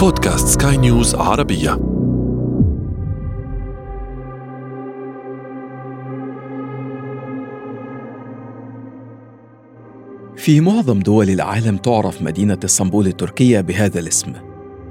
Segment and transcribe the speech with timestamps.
[0.00, 1.70] بودكاست سكاي نيوز عربية.
[10.36, 14.32] في معظم دول العالم تعرف مدينة إسطنبول التركية بهذا الاسم.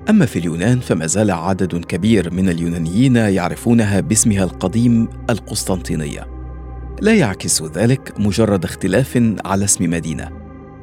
[0.10, 6.28] أما في اليونان فما زال عدد كبير من اليونانيين يعرفونها باسمها القديم القسطنطينية.
[7.02, 10.30] لا يعكس ذلك مجرد اختلاف على اسم مدينة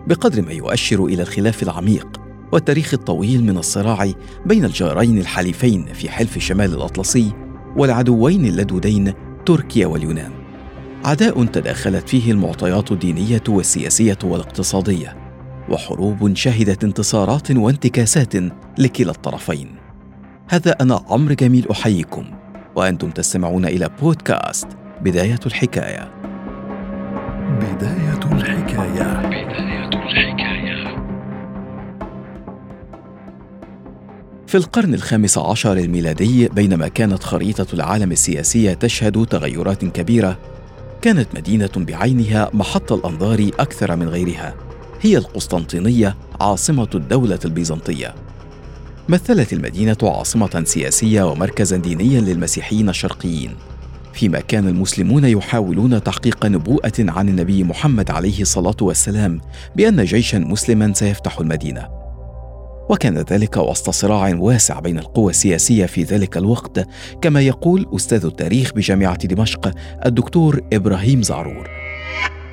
[0.07, 2.26] بقدر ما يؤشر إلى الخلاف العميق.
[2.53, 4.11] والتاريخ الطويل من الصراع
[4.47, 7.33] بين الجارين الحليفين في حلف شمال الأطلسي
[7.77, 9.13] والعدوين اللدودين
[9.47, 10.33] تركيا واليونان.
[11.05, 15.17] عداء تداخلت فيه المعطيات الدينية والسياسية والاقتصادية
[15.69, 18.35] وحروب شهدت انتصارات وانتكاسات
[18.79, 19.69] لكلا الطرفين.
[20.49, 22.25] هذا أنا عمرو جميل أحييكم
[22.77, 24.69] وأنتم تستمعون إلى بودكاست
[25.01, 26.13] بداية الحكاية.
[27.61, 29.27] بداية الحكاية.
[29.27, 30.76] بداية الحكاية.
[34.47, 40.39] في القرن الخامس عشر الميلادي بينما كانت خريطة العالم السياسية تشهد تغيرات كبيرة
[41.03, 44.55] كانت مدينة بعينها محط الأنظار أكثر من غيرها
[45.01, 48.15] هي القسطنطينية عاصمة الدولة البيزنطية.
[49.09, 53.55] مثلت المدينة عاصمة سياسية ومركزا دينيا للمسيحيين الشرقيين
[54.13, 59.41] فيما كان المسلمون يحاولون تحقيق نبوءة عن النبي محمد عليه الصلاة والسلام
[59.77, 61.96] بأن جيشا مسلما سيفتح المدينة.
[62.91, 66.87] وكان ذلك وسط صراع واسع بين القوى السياسية في ذلك الوقت
[67.23, 69.71] كما يقول أستاذ التاريخ بجامعة دمشق
[70.07, 71.71] الدكتور إبراهيم زعرور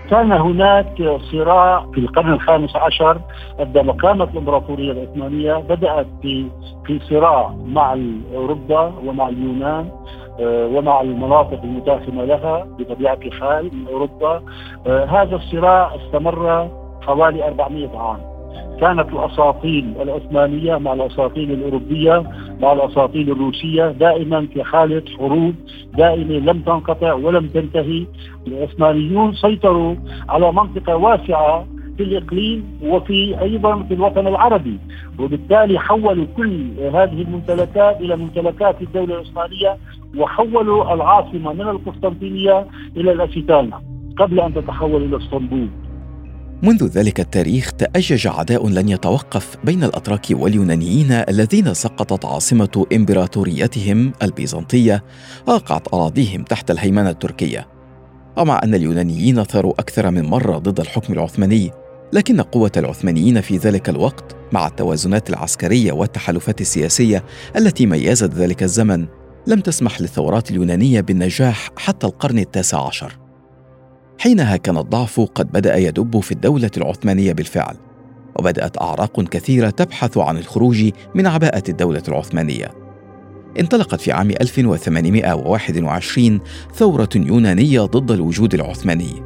[0.10, 3.22] كان هناك صراع في القرن الخامس عشر.
[3.60, 6.48] عندما كانت الإمبراطورية العثمانية بدأت في
[6.86, 7.98] في صراع مع
[8.36, 9.90] أوروبا ومع اليونان
[10.40, 14.42] آه، ومع المناطق المتاخمة لها بطبيعة الحال من أوروبا.
[14.88, 16.70] آه، هذا الصراع استمر
[17.02, 18.33] حوالي 400 عام.
[18.82, 22.24] كانت الأساطيل العثمانية مع الأساطيل الأوروبية
[22.62, 25.54] مع الأساطيل الروسية دائما في حالة حروب
[25.98, 28.06] دائمة لم تنقطع ولم تنتهي.
[28.48, 29.96] العثمانيون سيطروا
[30.30, 31.66] على منطقة واسعة
[31.98, 34.78] في الإقليم وفي أيضا في الوطن العربي
[35.20, 39.78] وبالتالي حولوا كل هذه الممتلكات إلى ممتلكات الدولة العثمانية
[40.18, 42.66] وحولوا العاصمة من القسطنطينية
[42.98, 43.82] إلى الاسيتانا
[44.18, 45.68] قبل أن تتحول إلى اسطنبول.
[46.64, 55.04] منذ ذلك التاريخ تأجج عداء لن يتوقف بين الأتراك واليونانيين الذين سقطت عاصمة إمبراطوريتهم البيزنطية
[55.48, 57.68] وقعت أراضيهم تحت الهيمنة التركية.
[58.38, 61.72] ومع أن اليونانيين ثاروا أكثر من مرة ضد الحكم العثماني
[62.14, 67.24] لكن قوة العثمانيين في ذلك الوقت مع التوازنات العسكرية والتحالفات السياسية
[67.58, 69.08] التي ميزت ذلك الزمن
[69.48, 73.23] لم تسمح للثورات اليونانية بالنجاح حتى القرن التاسع عشر.
[74.20, 77.76] حينها كان الضعف قد بدأ يدب في الدولة العثمانية بالفعل
[78.40, 82.72] وبدأت أعراق كثيرة تبحث عن الخروج من عباءة الدولة العثمانية.
[83.60, 86.40] انطلقت في عام 1821
[86.76, 89.24] ثورة يونانية ضد الوجود العثماني.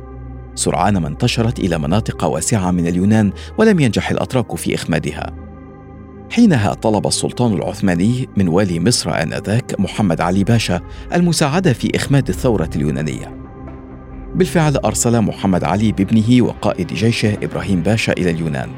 [0.55, 5.33] سرعان ما انتشرت إلى مناطق واسعة من اليونان ولم ينجح الأتراك في إخمادها.
[6.31, 10.81] حينها طلب السلطان العثماني من والي مصر آنذاك محمد علي باشا
[11.13, 13.36] المساعدة في إخماد الثورة اليونانية.
[14.37, 18.69] بالفعل أرسل محمد علي بابنه وقائد جيشه إبراهيم باشا إلى اليونان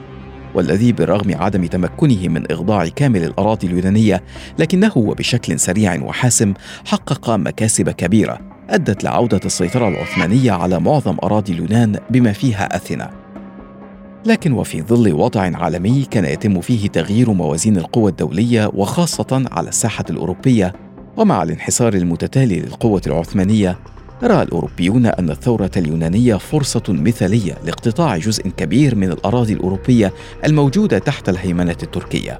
[0.55, 4.23] والذي بالرغم عدم تمكنه من إخضاع كامل الأراضي اليونانية
[4.59, 6.53] لكنه وبشكل سريع وحاسم
[6.85, 13.11] حقق مكاسب كبيرة أدت لعودة السيطرة العثمانية على معظم أراضي اليونان بما فيها أثينا.
[14.25, 20.05] لكن وفي ظل وضع عالمي كان يتم فيه تغيير موازين القوى الدولية وخاصة على الساحة
[20.09, 20.73] الأوروبية
[21.17, 23.79] ومع الانحسار المتتالي للقوة العثمانية
[24.23, 30.13] رأى الأوروبيون أن الثورة اليونانية فرصة مثالية لاقتطاع جزء كبير من الأراضي الأوروبية
[30.45, 32.39] الموجودة تحت الهيمنة التركية.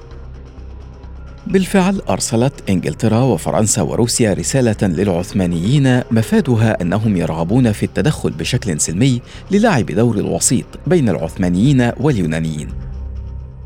[1.48, 9.86] بالفعل أرسلت إنجلترا وفرنسا وروسيا رسالة للعثمانيين مفادها أنهم يرغبون في التدخل بشكل سلمي للعب
[9.86, 12.70] دور الوسيط بين العثمانيين واليونانيين.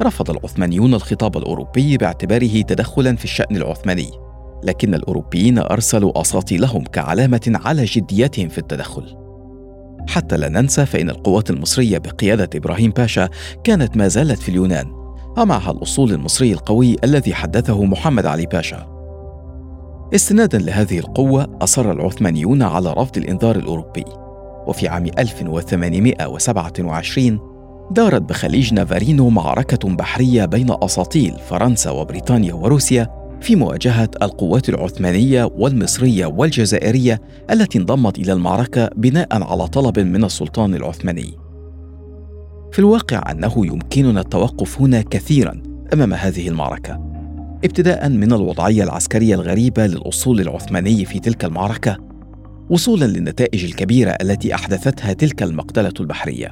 [0.02, 4.23] رفض العثمانيون الخطاب الأوروبي باعتباره تدخلا في الشأن العثماني
[4.64, 9.16] لكن الأوروبيين أرسلوا أساطيلهم كعلامة على جديتهم في التدخل.
[10.08, 13.30] حتى لا ننسى فإن القوات المصرية بقيادة إبراهيم باشا
[13.64, 14.86] كانت ما زالت في اليونان
[15.38, 18.88] ومعها الأصول المصري القوي الذي حدثه محمد علي باشا.
[20.16, 24.06] استنادا لهذه القوة أصر العثمانيون على رفض الإنذار الأوروبي.
[24.68, 27.40] وفي عام 1827
[27.92, 36.26] دارت بخليج نافارينو معركة بحرية طين أساطيل فرنسا وبريطانيا وروسيا في مواجهة القوات العثمانية والمصرية
[36.26, 41.34] والجزائرية التي انضمت إلى المعركة بناء على طلب من السلطان العثماني.
[42.72, 45.64] في الواقع أنه يمكننا التوقف هنا كثيرا
[45.94, 46.94] أمام هذه المعركة.
[47.64, 51.98] ابتداء من الوضعية العسكرية الغريبة للأسطول العثماني في تلك المعركة
[52.70, 56.52] وصولا للنتائج الكبيرة التي أحدثتها تلك المقتلة البحرية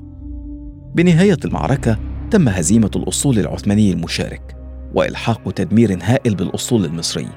[0.95, 1.97] بنهاية المعركة
[2.31, 4.60] تم هزيمة الأسطول العثماني المشارك
[4.93, 7.27] وإلحاق تدمير هائل بالأسطول المصري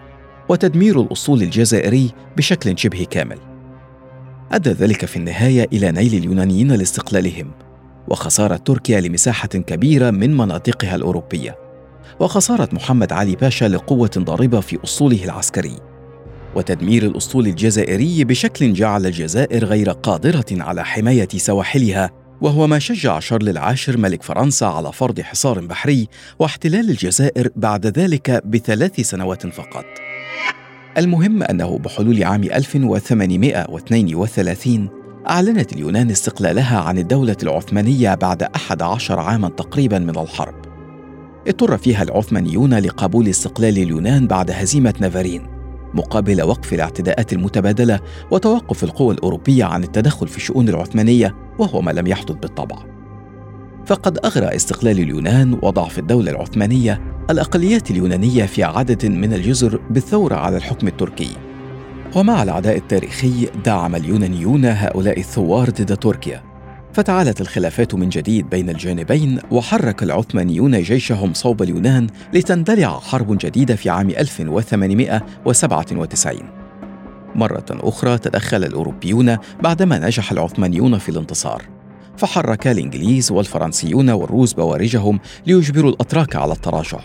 [0.48, 3.38] وتدمير الأسطول الجزائري بشكل شبه كامل.
[4.52, 7.50] أدى ذلك في النهاية إلى نيل اليونانيين لاستقلالهم
[8.08, 11.58] وخسارة تركيا لمساحة كبيرة من مناطقها الأوروبية
[12.20, 15.76] وخسارة محمد علي باشا لقوة ضاربة في أسطوله العسكري.
[16.54, 22.10] وتدمير الأسطول الجزائري بشكل جعل الجزائر غير قادرة على حماية سواحلها
[22.40, 26.08] وهو ما شجع شارل العاشر ملك فرنسا على فرض حصار بحري
[26.38, 29.84] واحتلال الجزائر بعد ذلك بثلاث سنوات فقط.
[30.98, 34.88] المهم أنه بحلول عام 1832
[35.28, 40.54] أعلنت اليونان استقلالها عن الدولة العثمانية بعد أحد عشر عاما تقريبا من الحرب
[41.48, 45.53] اضطر فيها العثمانيون لقبول استقلال اليونان بعد هزيمة نافارين
[45.94, 48.00] مقابل وقف الاعتداءات المتبادلة
[48.30, 52.76] وتوقف القوى الأوروبية عن التدخل في الشؤون العثمانية وهو ما لم يحدث بالطبع.
[53.86, 57.00] فقد أغرى استقلال اليونان وضعف الدولة العثمانية
[57.30, 61.30] الأقليات اليونانية في عدد من الجزر بالثورة على الحكم التركي.
[62.16, 66.53] ومع العداء التاريخي دعم اليونانيون هؤلاء الثوار ضد تركيا.
[66.94, 73.90] فتعالت الخلافات من جديد بين الجانبين وحرك العثمانيون جيشهم صوب اليونان لتندلع حرب جديدة في
[73.90, 76.38] عام 1897
[77.34, 81.62] مرة أخرى تدخل الأوروبيون بعدما نجح العثمانيون في الانتصار.
[82.16, 87.00] فحرك الإنجليز والفرنسيون والروس بوارجهم ليجبروا الأتراك على التراجع.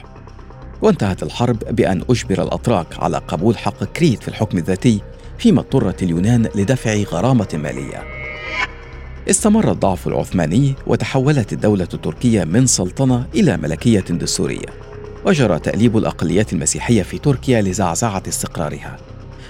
[0.82, 5.02] وانتهت الحرب بأن أجبر الأتراك على قبول حق كريت في الحكم الذاتي
[5.38, 8.19] فيما اضطرت اليونان لدفع غرامة مالية.
[9.30, 14.66] استمر الضعف العثماني وتحولت الدولة التركية من سلطنة إلى ملكية دستورية
[15.26, 18.98] وجرى تأليب الأقليات المسيحية في تركيا لزعزعة استقرارها.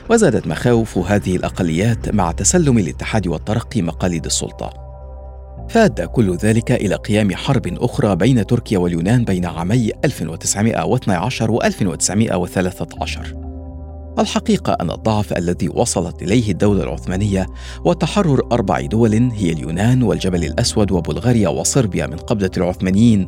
[0.10, 4.74] وزادت مخاوف هذه الأقليات مع تسلم الاتحاد والترقي مقاليد السلطة.
[5.70, 13.49] فأدى كل ذلك إلى قيام حرب أخرى بين تركيا واليونان بين عامي 1912 و 1913
[14.20, 17.48] الحقيقة أن الضعف الذي وصلت إليه الدولة العثمانية
[17.86, 23.28] وتحرر أربع دول هي اليونان والجبل الأسود وبلغاريا وصربيا من قبضة العثمانيين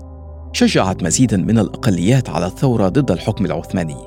[0.54, 3.98] شجعت مزيدا من الأقليات على الثورة ضد الحكم العثماني.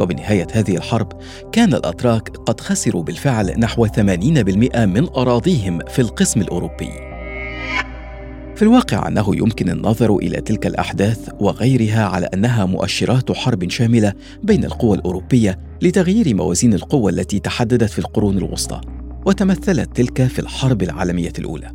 [0.00, 1.12] وبنهاية هذه الحرب
[1.52, 7.07] كان الأتراك قد خسروا بالفعل نحو 80% من أراضيهم في القسم الأوروبي.
[8.58, 14.12] في الواقع أنه يمكن النظر إلى تلك الأحداث وغيرها على أنها مؤشرات حرب شاملة
[14.42, 18.80] بين القوى الأوروبية لتغيير موازين القوى التي تحددت في القرون الوسطى
[19.26, 21.72] وتمثلت تلك في الحرب العالمية الأولى.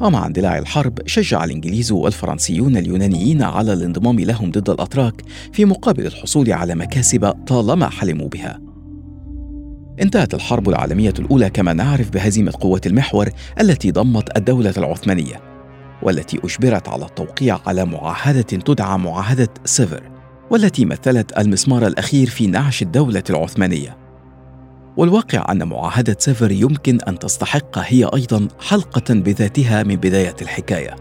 [0.00, 5.22] ومع اندلاع الحرب شجع الإنجليز والفرنسيون اليونانيين على الانضمام لهم ضد الأتراك
[5.52, 8.60] في مقابل الحصول على مكاسب طالما حلموا بها.
[10.02, 13.28] انتهت الحرب العالمية الأولى كما نعرف بهزيمة قوات المحور
[13.60, 15.53] التي ضمت الدولة العثمانية.
[16.02, 20.14] والتي أجبرت على التوقيع على معاهدة تدعى معاهدة سيفر
[20.50, 23.96] والتي مثلت المسمار الأخير في نعش الدولة العثمانية.
[24.96, 30.96] والواقع أن معاهدة سيفر يمكن أن تستحق هي أيضا حلقة بذاتها من بداية الحكاية.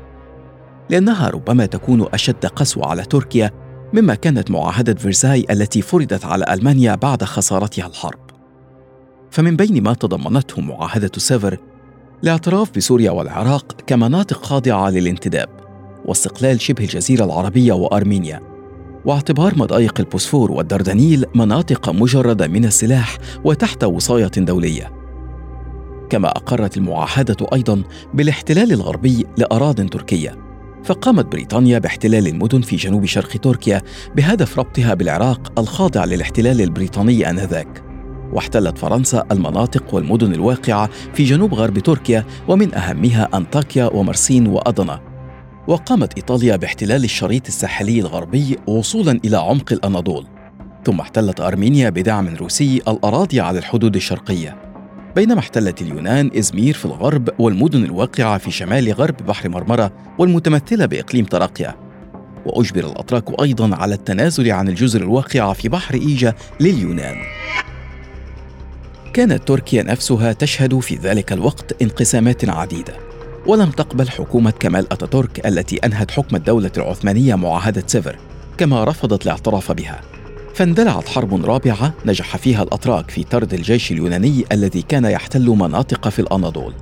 [0.89, 3.51] لأنها ربما تكون أشد قسوة على تركيا
[3.93, 8.19] مما كانت معاهدة فرساي التي فرضت على ألمانيا بعد خسارتها الحرب.
[9.31, 11.57] فمن بين ما تضمنته معاهدة سيفر
[12.23, 15.49] الاعتراف بسوريا والعراق كمناطق خاضعة للانتداب
[16.05, 18.41] واستقلال شبه الجزيرة العربية وأرمينيا.
[19.05, 24.91] واعتبار مضايق البوسفور والدردنيل مناطق مجردة من السلاح وتحت وصاية دولية.
[26.09, 30.37] كما أقرت المعاهدة أيضا بالاحتلال الغربي لأراضٍ تركية
[30.83, 33.81] فقامت بريطانيا باحتلال المدن في جنوب شرق تركيا
[34.15, 37.82] بهدف ربطها بالعراق الخاضع للاحتلال البريطاني آنذاك.
[38.33, 45.13] واحتلت فرنسا المناطق والمدن الواقعة في جنوب غرب تركيا ومن أهمها أنطاكيا ومرسين وأدنا
[45.67, 50.27] وقامت إيطاليا باحتلال الشريط الساحلي الغربي وصولا إلى عمق الأناضول.
[50.85, 54.57] ثم احتلت أرمينيا بدعم روسي الأراضي على الحدود الشرقية.
[55.15, 61.25] بينما احتلت اليونان إزمير في الغرب والمدن الواقعة في شمال غرب بحر مرمرة والمتمثلة بإقليم
[61.25, 61.75] تراقيا.
[62.45, 67.15] وأجبر الأتراك أيضا على التنازل عن الجزر الواقعة في بحر إيجا لليونان.
[69.13, 72.93] كانت تركيا نفسها تشهد في ذلك الوقت انقسامات عديدة
[73.47, 78.17] ولم تقبل حكومة كمال أتاتورك التي أنهت حكم الدولة العثمانية معاهدة سيفر
[78.57, 80.01] كما رفضت الاعتراف بها.
[80.53, 86.19] فاندلعت حرب رابعة نجح فيها الأتراك في طرد الجيش اليوناني الذي كان يحتل مناطق في
[86.19, 86.73] الأناضول.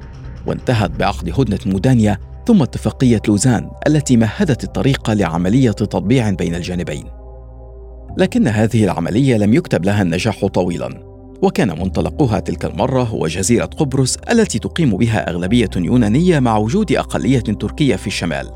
[0.45, 7.05] وانتهت بعقد هدنة مودانيا ثم اتفاقية لوزان التي مهدت الطريق لعملية تطبيع بين الجانبين.
[8.17, 11.10] لكن هذه العملية لم يكتب لها النجاح طويلا.
[11.41, 17.39] وكان منطلقها تلك المرة هو جزيرة قبرص التي تقيم بها أغلبية يونانية مع وجود أقلية
[17.39, 18.49] تركية في الشمال.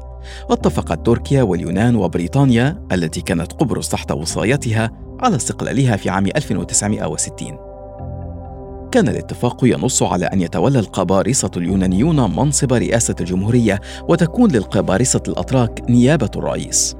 [0.49, 7.57] اتفقت تركيا واليونان وبريطانيا التي كانت قبرص تحت وصايتها على استقلالها في عام 1960
[8.91, 16.29] كان الاتفاق ينص على أن يتولى القبارصة اليونانيون منصب رئاسة الجمهورية وتكون للقبارصة الأتراك نيابة
[16.35, 16.95] الرئيس.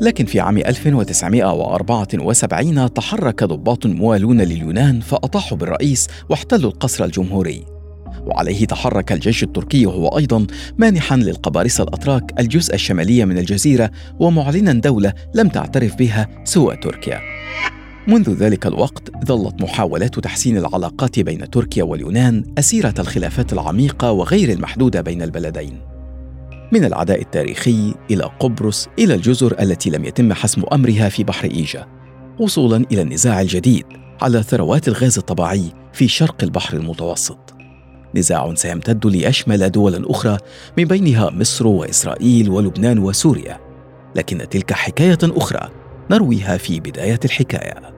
[0.00, 7.64] لكن في عام 1974 تحرك ضباط موالون لليونان فأطاحوا بالرئيس واحتلوا القصر الجمهوري.
[8.26, 10.46] وعليه تحرك الجيش التركي وهو أيضا
[10.78, 17.20] مانحا للقبارصة الأتراك الجزء الشمالي من الجزيرة ومعلنا دولة لم تعترف بها سوى تركيا.
[18.08, 25.00] منذ ذلك الوقت ظلت محاولات تحسين العلاقات بين تركيا واليونان أسيرة الخلافات العميقة وغير المحدودة
[25.00, 25.95] بين البلدين.
[26.72, 31.86] من العداء التاريخي إلى قبرص إلى الجزر التي لم يتم حسم أمرها في بحر إيجا
[32.40, 33.84] وصولا إلى النزاع الجديد
[34.22, 37.54] على ثروات الغاز الطبيعي في شرق البحر المتوسط.
[38.14, 40.38] نزاع سيمتد ليشمل دولا أخرى
[40.78, 43.60] من بينها مصر وإسرائيل ولبنان وسوريا
[44.16, 45.70] لكن تلك حكاية أخرى
[46.10, 47.95] نرويها في بداية الحكاية.